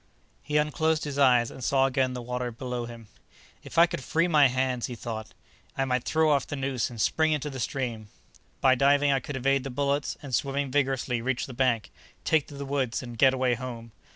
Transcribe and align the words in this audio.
He 0.41 0.57
unclosed 0.57 1.03
his 1.03 1.19
eyes 1.19 1.51
and 1.51 1.63
saw 1.63 1.85
again 1.85 2.13
the 2.15 2.23
water 2.23 2.49
below 2.49 2.87
him. 2.87 3.07
"If 3.63 3.77
I 3.77 3.85
could 3.85 4.03
free 4.03 4.27
my 4.27 4.47
hands," 4.47 4.87
he 4.87 4.95
thought, 4.95 5.35
"I 5.77 5.85
might 5.85 6.05
throw 6.05 6.31
off 6.31 6.47
the 6.47 6.55
noose 6.55 6.89
and 6.89 6.99
spring 6.99 7.33
into 7.33 7.51
the 7.51 7.59
stream. 7.59 8.07
By 8.61 8.73
diving 8.73 9.11
I 9.11 9.19
could 9.19 9.35
evade 9.35 9.63
the 9.63 9.69
bullets 9.69 10.17
and, 10.23 10.33
swimming 10.33 10.71
vigorously, 10.71 11.21
reach 11.21 11.45
the 11.45 11.53
bank, 11.53 11.91
take 12.25 12.47
to 12.47 12.55
the 12.55 12.65
woods 12.65 13.03
and 13.03 13.15
get 13.15 13.35
away 13.35 13.53
home. 13.53 13.91